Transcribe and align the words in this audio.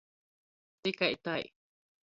Tikai 0.81 1.15
tai! 1.25 1.43